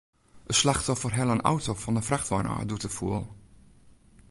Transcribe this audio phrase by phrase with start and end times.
[0.51, 3.25] It slachtoffer helle in auto fan in frachtwein ôf, doe't er foel.